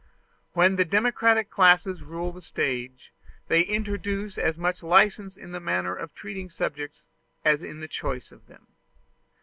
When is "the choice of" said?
7.81-8.47